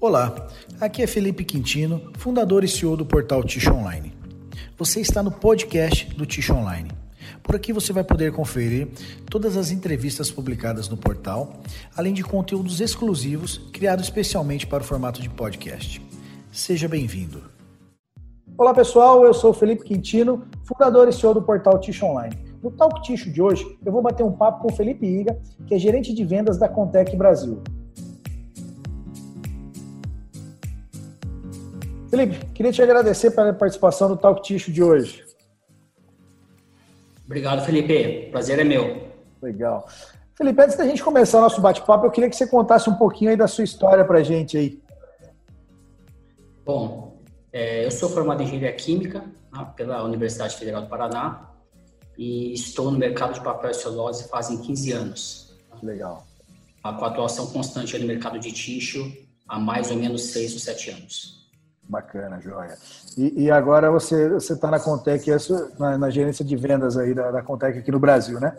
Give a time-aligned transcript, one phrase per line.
[0.00, 0.46] Olá,
[0.80, 4.12] aqui é Felipe Quintino, fundador e CEO do portal Ticho Online.
[4.76, 6.88] Você está no podcast do Ticho Online.
[7.42, 8.86] Por aqui você vai poder conferir
[9.28, 11.52] todas as entrevistas publicadas no portal,
[11.96, 16.00] além de conteúdos exclusivos criados especialmente para o formato de podcast.
[16.52, 17.42] Seja bem-vindo.
[18.56, 22.38] Olá pessoal, eu sou Felipe Quintino, fundador e CEO do portal Ticho Online.
[22.62, 25.36] No Talk Ticho de hoje, eu vou bater um papo com Felipe Iga,
[25.66, 27.60] que é gerente de vendas da Contec Brasil.
[32.10, 35.24] Felipe, queria te agradecer pela participação no Talk Ticho de hoje.
[37.26, 38.30] Obrigado, Felipe.
[38.30, 39.08] Prazer é meu.
[39.42, 39.86] Legal.
[40.34, 43.30] Felipe, antes da gente começar o nosso bate-papo, eu queria que você contasse um pouquinho
[43.30, 44.80] aí da sua história para a gente aí.
[46.64, 47.20] Bom,
[47.52, 51.50] é, eu sou formado em Engenharia Química né, pela Universidade Federal do Paraná
[52.16, 55.58] e estou no mercado de papel e celulose fazem 15 anos.
[55.82, 56.26] Legal.
[56.82, 59.12] Com a atuação constante no mercado de tixo
[59.46, 61.37] há mais ou menos 6 ou 7 anos.
[61.88, 62.76] Bacana, joia.
[63.16, 65.24] E, e agora você está na Contec,
[65.78, 68.54] na, na, gerência de vendas aí da, da Contec aqui no Brasil, né?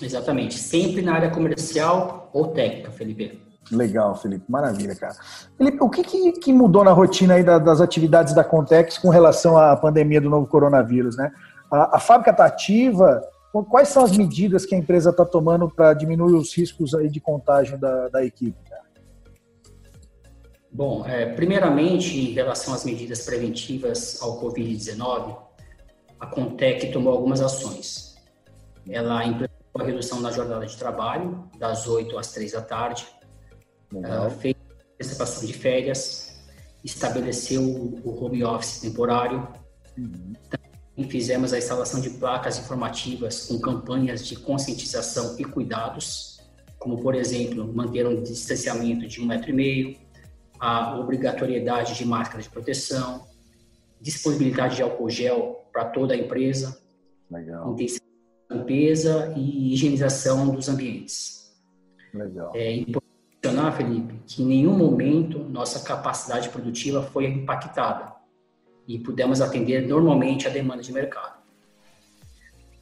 [0.00, 0.56] Exatamente.
[0.56, 3.42] Sempre na área comercial ou técnica, Felipe.
[3.72, 4.44] Legal, Felipe.
[4.48, 5.16] Maravilha, cara.
[5.56, 9.08] Felipe, o que, que, que mudou na rotina aí da, das atividades da Contex com
[9.08, 11.32] relação à pandemia do novo coronavírus, né?
[11.68, 13.20] A, a fábrica está ativa?
[13.68, 17.20] Quais são as medidas que a empresa está tomando para diminuir os riscos aí de
[17.20, 18.56] contágio da, da equipe?
[20.70, 25.36] Bom, é, primeiramente, em relação às medidas preventivas ao Covid-19,
[26.20, 28.16] a Contec tomou algumas ações.
[28.88, 33.06] Ela implementou a redução da jornada de trabalho, das 8 às 3 da tarde,
[33.92, 34.56] uh, fez
[34.94, 36.38] antecipação de férias,
[36.84, 39.48] estabeleceu o home office temporário,
[39.96, 40.32] uhum.
[40.50, 46.40] também fizemos a instalação de placas informativas com campanhas de conscientização e cuidados,
[46.78, 49.96] como, por exemplo, manter um distanciamento de um metro e meio,
[50.58, 53.26] a obrigatoriedade de máscara de proteção,
[54.00, 56.80] disponibilidade de álcool gel para toda a empresa,
[57.30, 57.76] Legal.
[58.50, 61.54] limpeza e higienização dos ambientes.
[62.12, 62.52] Legal.
[62.54, 63.08] É importante
[63.42, 68.12] mencionar, Felipe, que em nenhum momento nossa capacidade produtiva foi impactada
[68.86, 71.38] e pudemos atender normalmente a demanda de mercado.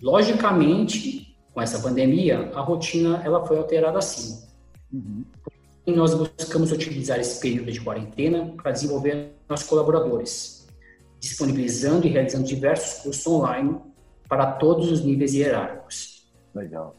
[0.00, 4.46] Logicamente, com essa pandemia, a rotina ela foi alterada sim.
[4.92, 5.24] Uhum.
[5.86, 10.66] E nós buscamos utilizar esse período de quarentena para desenvolver nossos colaboradores,
[11.20, 13.80] disponibilizando e realizando diversos cursos online
[14.28, 16.32] para todos os níveis hierárquicos.
[16.52, 16.96] Legal.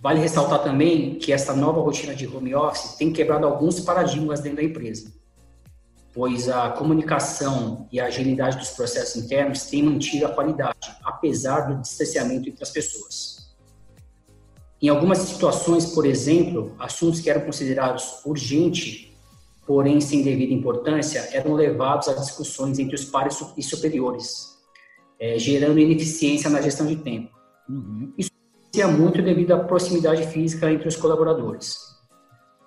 [0.00, 4.58] Vale ressaltar também que essa nova rotina de home office tem quebrado alguns paradigmas dentro
[4.58, 5.12] da empresa,
[6.14, 11.82] pois a comunicação e a agilidade dos processos internos têm mantido a qualidade, apesar do
[11.82, 13.35] distanciamento entre as pessoas.
[14.86, 19.08] Em algumas situações, por exemplo, assuntos que eram considerados urgentes,
[19.66, 24.56] porém sem devida importância, eram levados a discussões entre os pares e superiores,
[25.18, 27.36] é, gerando ineficiência na gestão de tempo.
[27.68, 28.12] Uhum.
[28.16, 28.30] Isso
[28.60, 31.80] acontecia muito devido à proximidade física entre os colaboradores.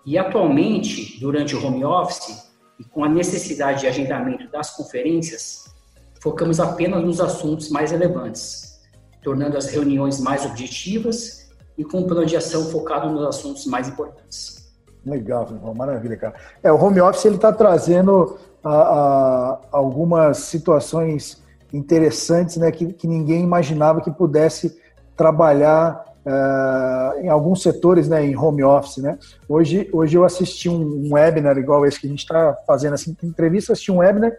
[0.06, 5.74] E atualmente, durante o home office e com a necessidade de agendamento das conferências,
[6.22, 8.78] focamos apenas nos assuntos mais relevantes,
[9.24, 11.48] tornando as reuniões mais objetivas
[11.80, 14.70] e com um plano de ação focado nos assuntos mais importantes.
[15.06, 16.34] Legal, maravilha, cara.
[16.62, 21.42] É, o home office ele está trazendo a, a, algumas situações
[21.72, 24.78] interessantes, né, que, que ninguém imaginava que pudesse
[25.16, 29.18] trabalhar uh, em alguns setores, né, em home office, né.
[29.48, 33.16] Hoje, hoje eu assisti um, um webinar igual esse que a gente está fazendo, assim,
[33.24, 34.34] entrevista, assisti um webinar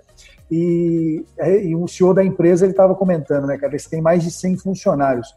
[0.50, 1.24] e,
[1.64, 4.58] e o CEO da empresa ele estava comentando, né, cara, eles têm mais de 100
[4.58, 5.34] funcionários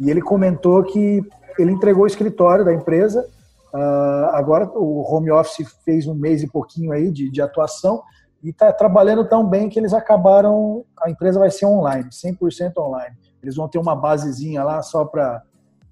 [0.00, 1.22] e ele comentou que
[1.60, 3.26] ele entregou o escritório da empresa.
[3.72, 8.02] Uh, agora o home office fez um mês e pouquinho aí de, de atuação
[8.42, 10.84] e está trabalhando tão bem que eles acabaram.
[11.00, 13.16] A empresa vai ser online, 100% online.
[13.42, 15.42] Eles vão ter uma basezinha lá só para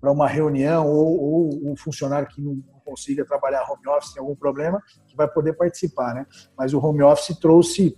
[0.02, 4.82] uma reunião ou, ou um funcionário que não consiga trabalhar home office, tem algum problema,
[5.06, 6.26] que vai poder participar, né?
[6.56, 7.94] Mas o home office trouxe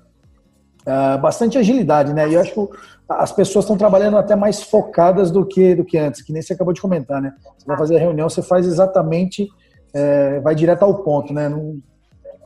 [0.86, 2.28] uh, bastante agilidade, né?
[2.28, 2.78] E eu acho que
[3.08, 6.52] as pessoas estão trabalhando até mais focadas do que, do que antes, que nem você
[6.52, 7.34] acabou de comentar, né?
[7.58, 9.48] Você vai fazer a reunião, você faz exatamente,
[9.92, 11.48] é, vai direto ao ponto, né?
[11.48, 11.80] Não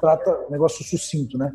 [0.00, 1.52] trata negócio sucinto, né?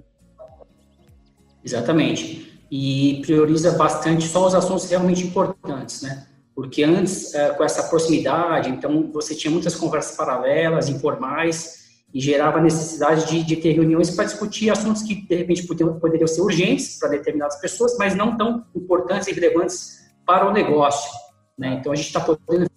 [1.63, 2.61] Exatamente.
[2.71, 6.27] E prioriza bastante só os assuntos realmente importantes, né?
[6.53, 12.59] Porque antes, é, com essa proximidade, então você tinha muitas conversas paralelas, informais, e gerava
[12.59, 16.97] necessidade de, de ter reuniões para discutir assuntos que, de repente, poderiam, poderiam ser urgentes
[16.97, 21.11] para determinadas pessoas, mas não tão importantes e relevantes para o negócio.
[21.57, 21.77] Né?
[21.79, 22.69] Então, a gente está podendo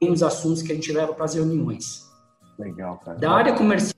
[0.00, 2.06] bem os assuntos que a gente leva para as reuniões.
[2.58, 3.18] Legal, cara.
[3.18, 3.94] Da área comercial,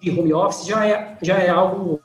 [0.00, 2.00] de home office já é, já é algo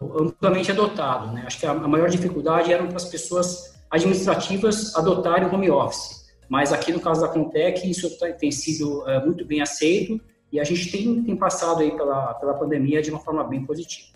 [0.00, 1.32] amplamente adotado.
[1.32, 1.44] Né?
[1.46, 6.30] Acho que a, maior dificuldade era para as pessoas administrativas adotarem o home office.
[6.48, 10.20] Mas aqui no caso da Contec, isso tá, tem sido é, muito bem aceito
[10.52, 14.08] e a gente tem, tem passado aí pela, pela pandemia de uma forma bem positiva.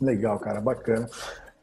[0.00, 1.08] Legal, cara, bacana.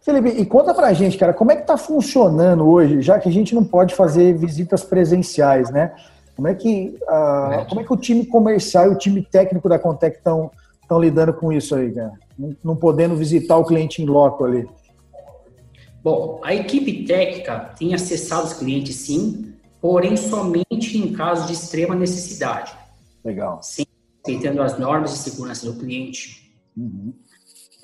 [0.01, 3.31] Felipe, e conta pra gente, cara, como é que tá funcionando hoje, já que a
[3.31, 5.93] gente não pode fazer visitas presenciais, né?
[6.35, 9.77] Como é que, uh, como é que o time comercial e o time técnico da
[9.77, 10.49] Contec estão
[10.99, 12.13] lidando com isso aí, cara?
[12.37, 14.67] Não, não podendo visitar o cliente em loco ali.
[16.03, 21.93] Bom, a equipe técnica tem acessado os clientes sim, porém somente em casos de extrema
[21.93, 22.73] necessidade.
[23.23, 23.61] Legal.
[23.61, 23.90] Sempre
[24.21, 26.56] respeitando as normas de segurança do cliente.
[26.77, 27.13] Uhum.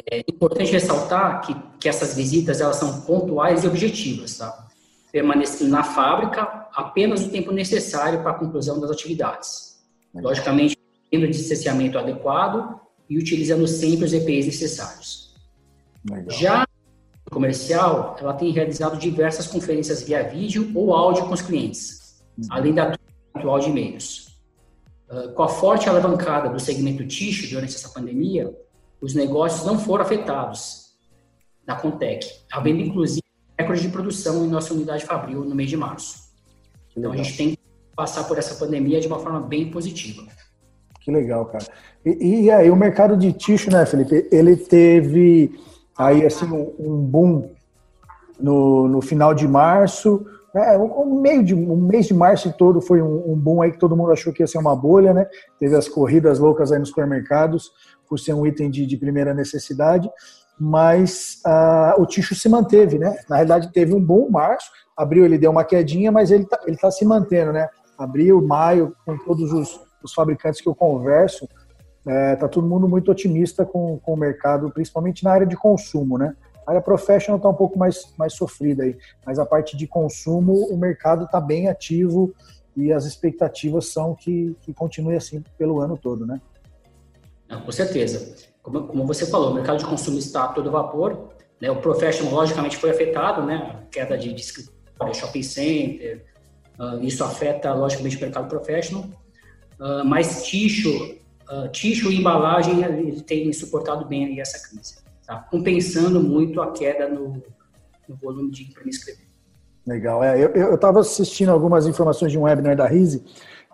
[0.09, 4.67] É importante ressaltar que, que essas visitas elas são pontuais e objetivas, tá?
[5.11, 9.79] Permanecendo na fábrica apenas o tempo necessário para a conclusão das atividades.
[10.13, 10.29] Legal.
[10.29, 10.77] Logicamente,
[11.09, 12.79] tendo o distanciamento adequado
[13.09, 15.33] e utilizando sempre os EPIs necessários.
[16.09, 16.37] Legal.
[16.37, 22.21] Já a comercial, ela tem realizado diversas conferências via vídeo ou áudio com os clientes,
[22.37, 22.47] uhum.
[22.51, 22.95] além da
[23.33, 24.27] atual de e-mails.
[25.09, 28.53] Uh, com a forte alavancada do segmento tixo durante essa pandemia,
[28.99, 30.87] os negócios não foram afetados
[31.65, 33.23] na Contec, havendo inclusive
[33.57, 36.27] recorde de produção em nossa unidade Fabril no mês de março.
[36.95, 37.59] Então a gente tem que
[37.95, 40.23] passar por essa pandemia de uma forma bem positiva.
[41.01, 41.65] Que legal, cara.
[42.05, 44.27] E, e aí o mercado de tixo, né, Felipe?
[44.31, 45.57] Ele teve
[45.97, 47.49] aí assim um, um boom
[48.39, 50.25] no, no final de março.
[50.57, 53.79] É, um, meio de, um mês de março todo foi um, um, boom aí que
[53.79, 55.27] todo mundo achou que ia ser uma bolha, né?
[55.59, 57.71] Teve as corridas loucas aí nos supermercados
[58.07, 60.09] por ser um item de, de primeira necessidade,
[60.59, 63.17] mas uh, o ticho se manteve, né?
[63.29, 66.77] Na realidade teve um bom março, abril ele deu uma quedinha, mas ele está ele
[66.77, 67.69] tá se mantendo, né?
[67.97, 71.47] Abril, maio, com todos os, os fabricantes que eu converso,
[72.07, 76.17] é, tá todo mundo muito otimista com, com o mercado, principalmente na área de consumo,
[76.17, 76.33] né?
[76.67, 80.65] A área professional está um pouco mais, mais sofrida aí, mas a parte de consumo,
[80.65, 82.35] o mercado está bem ativo
[82.75, 86.41] e as expectativas são que, que continue assim pelo ano todo, né?
[87.47, 88.35] Não, com certeza.
[88.61, 91.29] Como, como, você falou, o mercado de consumo está a todo vapor,
[91.61, 91.71] né?
[91.71, 93.83] O professional, logicamente, foi afetado, né?
[93.89, 96.25] Queda de, de escritório, shopping center,
[96.77, 99.05] uh, isso afeta, logicamente, o mercado professional,
[99.79, 101.17] uh, mas ticho,
[101.49, 102.81] uh, ticho e embalagem,
[103.21, 105.45] tem suportado bem essa crise tá?
[105.51, 107.43] compensando muito a queda no,
[108.07, 108.95] no volume de imprimir.
[109.85, 110.23] Legal.
[110.23, 113.23] É, eu estava assistindo algumas informações de um webinar da Rise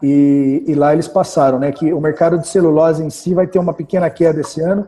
[0.02, 3.58] e, e, lá eles passaram né, que o mercado de celulose em si vai ter
[3.58, 4.88] uma pequena queda esse ano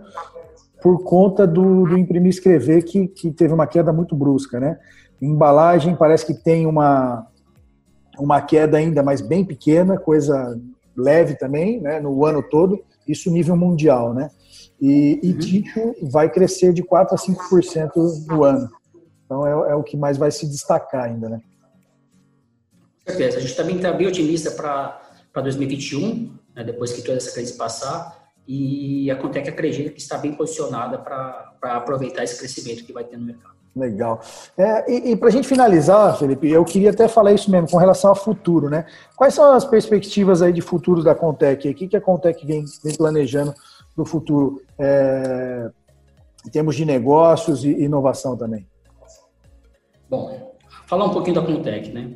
[0.81, 4.59] por conta do, do imprimir escrever que, que teve uma queda muito brusca.
[4.59, 4.77] Né?
[5.19, 7.25] Embalagem parece que tem uma,
[8.19, 10.59] uma queda ainda, mas bem pequena, coisa
[10.95, 14.30] leve também, né, no ano todo, isso nível mundial, né?
[14.81, 16.09] E, e uhum.
[16.09, 18.69] vai crescer de 4% a 5% no ano.
[19.25, 21.42] Então é, é, o que mais vai se destacar ainda, né?
[23.06, 23.38] Com certeza.
[23.38, 28.25] A gente também está bem otimista para 2021, né, depois que toda essa crise passar,
[28.48, 33.18] e a Contec acredita que está bem posicionada para aproveitar esse crescimento que vai ter
[33.18, 33.55] no mercado.
[33.75, 34.22] Legal.
[34.57, 37.77] É, e, e para a gente finalizar, Felipe, eu queria até falar isso mesmo com
[37.77, 38.86] relação ao futuro, né?
[39.18, 41.68] Quais são as perspectivas aí de futuro da Contec?
[41.68, 43.54] O que, que a Contec vem, vem planejando
[43.95, 45.69] do futuro é,
[46.46, 48.65] em termos de negócios e inovação também?
[50.10, 50.55] Bom,
[50.88, 52.15] falar um pouquinho da Contec, né?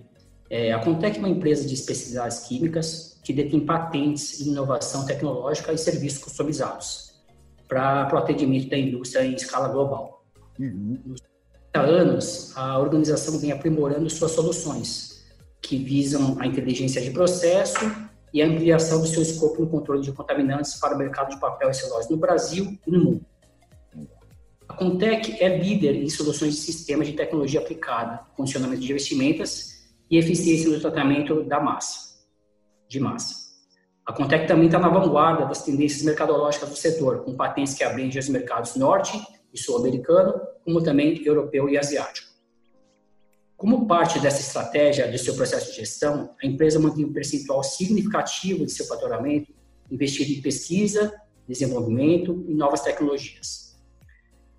[0.49, 5.73] É, a Contec é uma empresa de especialidades químicas que detém patentes em inovação tecnológica
[5.73, 7.21] e serviços customizados
[7.67, 10.23] para o atendimento da indústria em escala global.
[10.59, 10.97] Uhum.
[11.05, 11.28] Nos 30
[11.77, 15.23] anos, a organização vem aprimorando suas soluções,
[15.61, 17.79] que visam a inteligência de processo
[18.33, 21.69] e a ampliação do seu escopo no controle de contaminantes para o mercado de papel
[21.69, 23.25] e celulose no Brasil e no mundo.
[24.67, 30.17] A Contec é líder em soluções de sistemas de tecnologia aplicada, funcionamento de vestimentas e
[30.17, 32.19] eficiência no tratamento da massa,
[32.87, 33.49] de massa.
[34.05, 38.19] A Contec também está na vanguarda das tendências mercadológicas do setor, com patentes que abrangem
[38.19, 39.19] os mercados norte
[39.53, 42.29] e sul-americano, como também europeu e asiático.
[43.57, 48.65] Como parte dessa estratégia de seu processo de gestão, a empresa mantém um percentual significativo
[48.65, 49.53] de seu faturamento
[49.91, 51.13] investido em pesquisa,
[51.47, 53.77] desenvolvimento e novas tecnologias.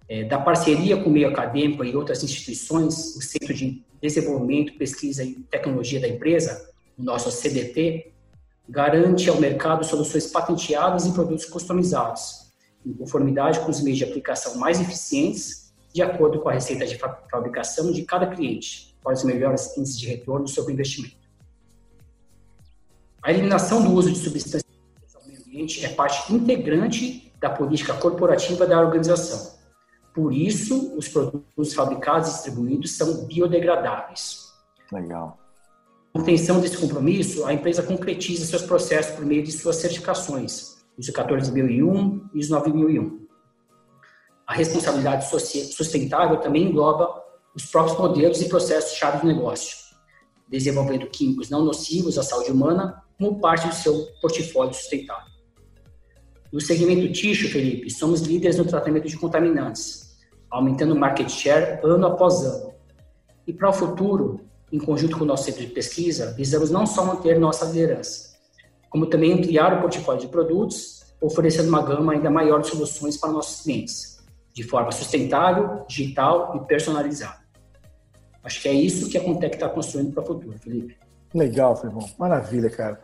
[0.08, 5.22] É, da parceria com o meio acadêmico e outras instituições, o Centro de Desenvolvimento, Pesquisa
[5.22, 6.68] e Tecnologia da empresa,
[6.98, 8.12] o nosso CDT,
[8.68, 12.49] garante ao mercado soluções patenteadas e produtos customizados,
[12.84, 16.98] em conformidade com os meios de aplicação mais eficientes, de acordo com a receita de
[17.30, 21.16] fabricação de cada cliente para os melhores índices de retorno sobre o investimento.
[23.22, 24.64] A eliminação do uso de substâncias
[25.14, 29.58] no meio ambiente é parte integrante da política corporativa da organização.
[30.14, 34.52] Por isso, os produtos fabricados e distribuídos são biodegradáveis.
[34.92, 35.38] Legal.
[36.12, 41.12] Com intenção desse compromisso, a empresa concretiza seus processos por meio de suas certificações, ISO
[41.12, 43.26] 14001 e ISO 9001.
[44.46, 45.26] A responsabilidade
[45.72, 47.08] sustentável também engloba
[47.54, 49.76] os próprios modelos e processos-chave de negócio,
[50.48, 55.30] desenvolvendo químicos não nocivos à saúde humana como parte do seu portfólio sustentável.
[56.52, 60.18] No segmento tixo, Felipe, somos líderes no tratamento de contaminantes,
[60.50, 62.74] aumentando o market share ano após ano.
[63.46, 64.40] E para o futuro,
[64.70, 68.29] em conjunto com o nosso centro de pesquisa, visamos não só manter nossa liderança,
[68.90, 73.30] como também ampliar o portfólio de produtos, oferecendo uma gama ainda maior de soluções para
[73.30, 74.18] nossos clientes,
[74.52, 77.38] de forma sustentável, digital e personalizada.
[78.42, 80.96] Acho que é isso que a Contec está construindo para o futuro, Felipe.
[81.32, 82.14] Legal, Felipe.
[82.18, 83.00] Maravilha, cara.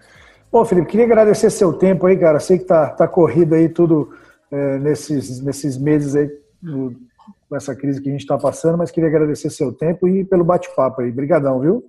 [0.50, 2.40] Bom, Felipe, queria agradecer seu tempo aí, cara.
[2.40, 4.12] Sei que tá, tá corrido aí tudo
[4.50, 6.28] é, nesses, nesses meses aí,
[6.61, 6.97] no,
[7.49, 10.43] com essa crise que a gente está passando, mas queria agradecer seu tempo e pelo
[10.43, 11.11] bate-papo aí.
[11.11, 11.85] Obrigadão, viu?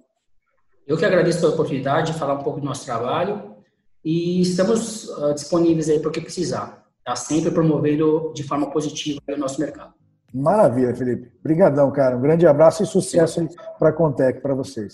[0.86, 3.57] Eu que agradeço pela oportunidade de falar um pouco do nosso trabalho
[4.08, 6.86] e estamos uh, disponíveis aí para o que precisar.
[7.00, 9.94] Está sempre promovendo de forma positiva o nosso mercado.
[10.34, 11.30] Maravilha, Felipe.
[11.42, 12.16] Obrigadão, cara.
[12.16, 13.46] Um grande abraço e sucesso
[13.78, 14.94] para a Contec, para vocês.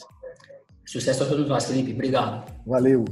[0.84, 1.94] Sucesso a todos nós, Felipe.
[1.94, 2.52] Obrigado.
[2.66, 3.06] Valeu.